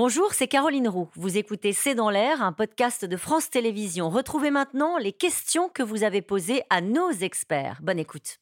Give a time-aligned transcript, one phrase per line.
[0.00, 1.08] Bonjour, c'est Caroline Roux.
[1.16, 4.10] Vous écoutez C'est dans l'air, un podcast de France Télévisions.
[4.10, 7.80] Retrouvez maintenant les questions que vous avez posées à nos experts.
[7.82, 8.38] Bonne écoute.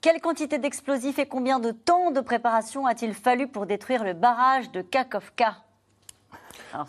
[0.00, 4.72] Quelle quantité d'explosifs et combien de temps de préparation a-t-il fallu pour détruire le barrage
[4.72, 5.62] de Kakovka?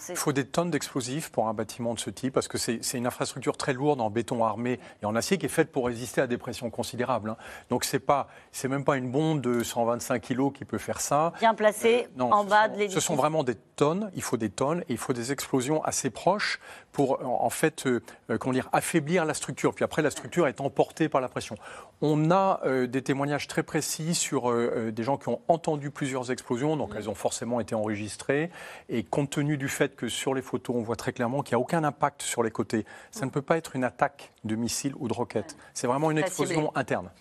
[0.09, 3.07] Il faut des tonnes d'explosifs pour un bâtiment de ce type, parce que c'est une
[3.07, 6.27] infrastructure très lourde en béton armé et en acier qui est faite pour résister à
[6.27, 7.31] des pressions considérables.
[7.31, 7.37] Hein.
[7.69, 11.33] Donc c'est pas, c'est même pas une bombe de 125 kg qui peut faire ça.
[11.39, 12.95] Bien placée euh, en bas de l'édifice.
[12.95, 14.11] Ce sont vraiment des tonnes.
[14.15, 16.59] Il faut des tonnes et il faut des explosions assez proches
[16.91, 19.73] pour en fait, euh, euh, comment dire, affaiblir la structure.
[19.73, 21.55] Puis après, la structure est emportée par la pression.
[22.01, 24.53] On a des témoignages très précis sur
[24.91, 28.51] des gens qui ont entendu plusieurs explosions, donc elles ont forcément été enregistrées.
[28.89, 31.61] Et compte tenu du fait que sur les photos, on voit très clairement qu'il n'y
[31.61, 32.85] a aucun impact sur les côtés.
[33.11, 35.57] Ça ne peut pas être une attaque de missiles ou de roquettes.
[35.73, 37.11] C'est vraiment une explosion interne.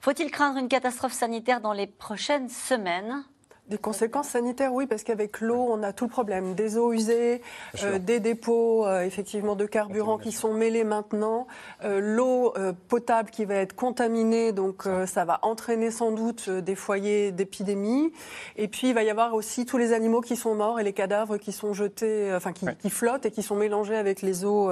[0.00, 3.24] Faut-il craindre une catastrophe sanitaire dans les prochaines semaines?
[3.68, 6.54] Des conséquences sanitaires, oui, parce qu'avec l'eau, on a tout le problème.
[6.54, 7.40] Des eaux usées,
[7.82, 11.46] euh, des dépôts euh, effectivement de carburant qui sont mêlés maintenant,
[11.84, 12.54] euh, l'eau
[12.88, 18.12] potable qui va être contaminée, donc ça va entraîner sans doute des foyers d'épidémie.
[18.56, 20.92] Et puis il va y avoir aussi tous les animaux qui sont morts et les
[20.92, 24.70] cadavres qui sont jetés, enfin qui, qui, flottent et qui sont mélangés avec les eaux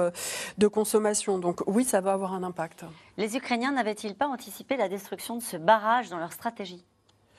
[0.57, 1.39] de consommation.
[1.39, 2.85] Donc oui, ça va avoir un impact.
[3.17, 6.83] Les Ukrainiens n'avaient-ils pas anticipé la destruction de ce barrage dans leur stratégie?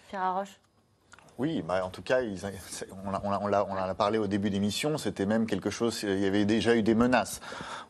[0.09, 0.62] Pierre Roche
[1.39, 2.21] oui, bah en tout cas,
[3.05, 6.83] on, a, parlé au début d'émission, c'était même quelque chose, il y avait déjà eu
[6.83, 7.41] des menaces.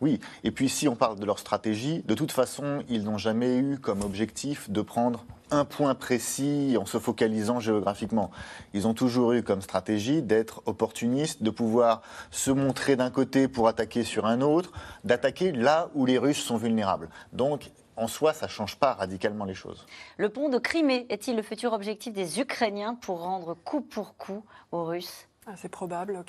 [0.00, 3.58] Oui, et puis si on parle de leur stratégie, de toute façon, ils n'ont jamais
[3.58, 8.30] eu comme objectif de prendre un point précis en se focalisant géographiquement.
[8.72, 13.68] Ils ont toujours eu comme stratégie d'être opportunistes, de pouvoir se montrer d'un côté pour
[13.68, 14.72] attaquer sur un autre,
[15.04, 17.10] d'attaquer là où les Russes sont vulnérables.
[17.32, 17.70] Donc
[18.02, 19.86] en soi, ça ne change pas radicalement les choses.
[20.16, 24.44] Le pont de Crimée est-il le futur objectif des Ukrainiens pour rendre coup pour coup
[24.72, 25.28] aux Russes?
[25.48, 26.22] Ah, c'est probable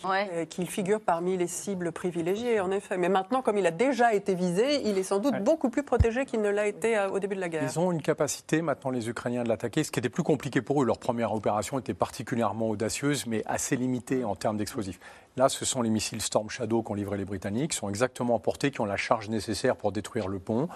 [0.49, 2.97] qu'il figure parmi les cibles privilégiées, en effet.
[2.97, 6.25] Mais maintenant, comme il a déjà été visé, il est sans doute beaucoup plus protégé
[6.25, 7.61] qu'il ne l'a été euh, au début de la guerre.
[7.61, 9.83] Ils ont une capacité, maintenant, les Ukrainiens, de l'attaquer.
[9.83, 13.75] Ce qui était plus compliqué pour eux, leur première opération était particulièrement audacieuse, mais assez
[13.75, 14.99] limitée en termes d'explosifs.
[15.37, 18.81] Là, ce sont les missiles Storm Shadow qu'ont livré les Britanniques, sont exactement emportés, qui
[18.81, 20.69] ont la charge nécessaire pour détruire le pont.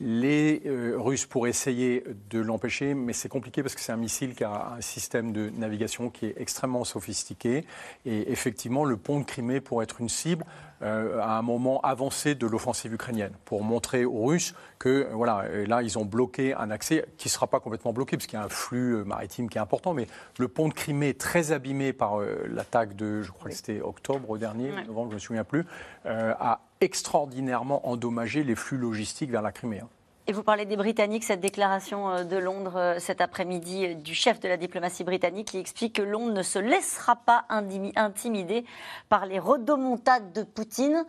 [0.00, 4.36] Les euh, Russes pourraient essayer de l'empêcher, mais c'est compliqué parce que c'est un missile
[4.36, 7.64] qui a un système de navigation qui est extrêmement sophistiqué.
[8.06, 10.44] Et effectivement, le pont de Crimée pourrait être une cible
[10.82, 15.82] euh, à un moment avancé de l'offensive ukrainienne, pour montrer aux Russes que voilà, là,
[15.82, 18.44] ils ont bloqué un accès qui ne sera pas complètement bloqué, parce qu'il y a
[18.44, 20.06] un flux maritime qui est important, mais
[20.38, 24.38] le pont de Crimée, très abîmé par euh, l'attaque de, je crois que c'était octobre
[24.38, 25.64] dernier, novembre, je ne me souviens plus,
[26.04, 29.80] a extraordinairement endommagé les flux logistiques vers la Crimée.
[29.80, 29.88] Hein.
[30.28, 34.14] Et vous parlez des Britanniques, cette déclaration euh, de Londres euh, cet après-midi euh, du
[34.14, 38.66] chef de la diplomatie britannique qui explique que Londres ne se laissera pas intimider
[39.08, 41.06] par les rodomontades de Poutine.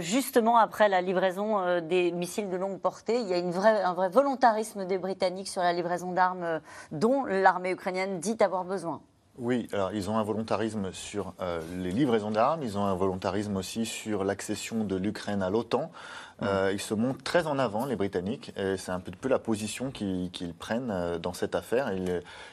[0.00, 3.94] Justement, après la livraison des missiles de longue portée, il y a une vraie, un
[3.94, 6.60] vrai volontarisme des Britanniques sur la livraison d'armes
[6.92, 9.00] dont l'armée ukrainienne dit avoir besoin.
[9.40, 11.34] Oui, alors ils ont un volontarisme sur
[11.78, 15.90] les livraisons d'armes, ils ont un volontarisme aussi sur l'accession de l'Ukraine à l'OTAN.
[16.42, 19.90] Euh, ils se montrent très en avant, les Britanniques, et c'est un peu la position
[19.90, 21.90] qu'ils prennent euh, dans cette affaire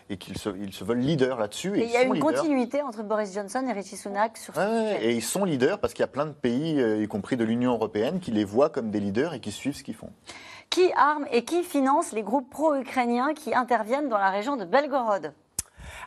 [0.09, 1.79] et, qu'ils se, ils se, veulent leaders là-dessus.
[1.79, 5.05] Et, il y a une continuité entre Boris Johnson et Richie Sunak sur ce sujet.
[5.05, 7.45] Et ils sont leaders parce qu'il y a plein de pays, euh, y compris de
[7.45, 10.11] l'Union européenne, qui les voient comme des leaders et qui suivent ce qu'ils font.
[10.69, 15.31] Qui arme et qui finance les groupes pro-ukrainiens qui interviennent dans la région de Belgorod?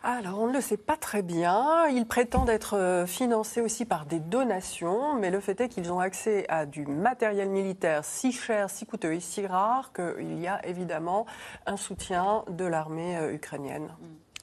[0.03, 1.87] Alors, on ne le sait pas très bien.
[1.88, 6.00] Ils prétendent être euh, financés aussi par des donations, mais le fait est qu'ils ont
[6.00, 10.66] accès à du matériel militaire si cher, si coûteux et si rare qu'il y a
[10.66, 11.27] évidemment
[11.66, 13.89] un soutien de l'armée euh, ukrainienne.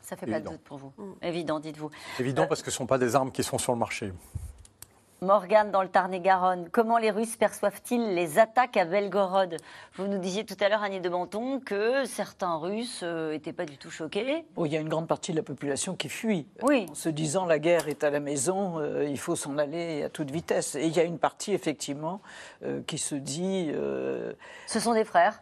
[0.03, 0.93] Ça fait pas de doute pour vous.
[0.97, 1.13] Mm.
[1.23, 1.89] Évident, dites-vous.
[2.19, 4.13] Évident parce que ce ne sont pas des armes qui sont sur le marché.
[5.21, 9.57] Morgane dans le Tarn-et-Garonne, comment les Russes perçoivent-ils les attaques à Belgorod?
[9.95, 13.65] Vous nous disiez tout à l'heure, Annie de Menton, que certains Russes n'étaient euh, pas
[13.65, 14.45] du tout choqués.
[14.63, 16.47] il y a une grande partie de la population qui fuit.
[16.61, 16.85] Oui.
[16.91, 20.09] En se disant la guerre est à la maison, euh, il faut s'en aller à
[20.09, 20.75] toute vitesse.
[20.75, 22.21] Et il y a une partie, effectivement,
[22.63, 23.71] euh, qui se dit.
[24.67, 25.41] Ce sont des frères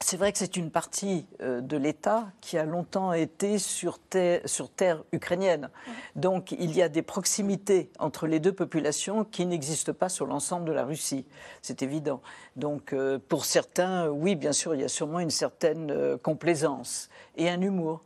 [0.00, 4.40] c'est vrai que c'est une partie euh, de l'État qui a longtemps été sur terre,
[4.44, 5.70] sur terre, ukrainienne.
[6.16, 10.66] Donc il y a des proximités entre les deux populations qui n'existent pas sur l'ensemble
[10.66, 11.24] de la Russie.
[11.62, 12.20] C'est évident.
[12.56, 17.08] Donc euh, pour certains, oui, bien sûr, il y a sûrement une certaine euh, complaisance
[17.36, 18.02] et un humour.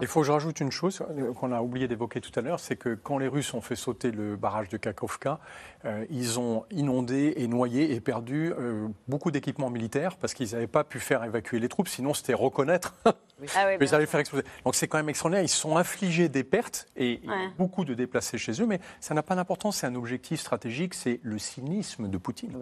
[0.00, 1.02] Il faut que je rajoute une chose
[1.38, 4.10] qu'on a oublié d'évoquer tout à l'heure, c'est que quand les Russes ont fait sauter
[4.10, 5.38] le barrage de Kakovka,
[5.84, 10.66] euh, ils ont inondé et noyé et perdu euh, beaucoup d'équipements militaires parce qu'ils n'avaient
[10.66, 12.94] pas pu faire évacuer les troupes, sinon c'était reconnaître.
[13.56, 14.44] Ah oui, ils allaient faire exploser.
[14.64, 15.42] Donc c'est quand même extraordinaire.
[15.42, 17.20] Ils se sont infligés des pertes et,
[17.58, 19.78] beaucoup de déplacés chez eux, mais ça n'a pas d'importance.
[19.78, 22.56] C'est un objectif stratégique, c'est le cynisme de Poutine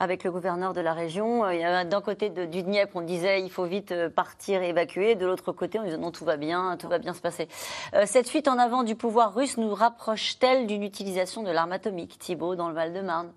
[0.00, 1.44] avec le gouverneur de la région.
[1.44, 5.14] Euh, d'un côté du Dniepr, on disait il faut vite euh, partir et évacuer.
[5.14, 7.46] De l'autre côté, on disait non, tout va bien, tout va bien se passer.
[7.94, 12.18] Euh, cette fuite en avant du pouvoir russe nous rapproche-t-elle d'une utilisation de l'arme atomique,
[12.18, 13.30] Thibault, dans le Val-de-Marne?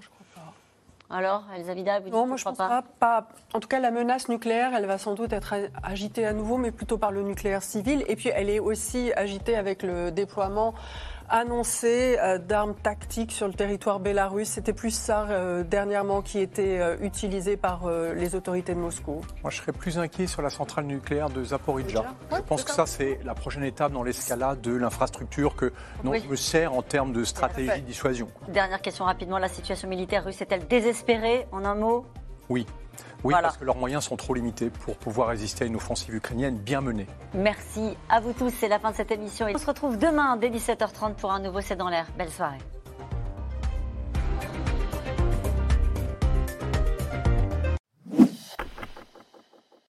[0.00, 1.16] Je crois pas.
[1.16, 2.82] Alors, Elisabeth, vous Non, moi je ne pense pas.
[2.98, 3.28] pas.
[3.54, 5.54] En tout cas, la menace nucléaire, elle va sans doute être
[5.84, 8.04] agitée à nouveau, mais plutôt par le nucléaire civil.
[8.08, 10.74] Et puis, elle est aussi agitée avec le déploiement
[11.30, 14.48] annoncé euh, d'armes tactiques sur le territoire bélarus.
[14.48, 19.20] C'était plus ça euh, dernièrement qui était euh, utilisé par les autorités de Moscou.
[19.42, 22.04] Moi, je serais plus inquiet sur la centrale nucléaire de Zaporizhzhia.
[22.34, 25.72] je pense que ça, c'est la prochaine étape dans l'escalade de l'infrastructure que
[26.04, 28.28] l'on me sert en termes de stratégie de dissuasion.
[28.48, 29.38] Dernière question rapidement.
[29.38, 31.46] La situation militaire russe est-elle désespérée?
[31.52, 32.04] En un mot?
[32.48, 32.66] Oui.
[33.24, 36.56] Oui, parce que leurs moyens sont trop limités pour pouvoir résister à une offensive ukrainienne
[36.56, 37.06] bien menée.
[37.34, 38.50] Merci à vous tous.
[38.50, 39.46] C'est la fin de cette émission.
[39.52, 42.06] on se retrouve demain dès 17h30 pour un nouveau C'est dans l'air.
[42.16, 42.58] Belle soirée.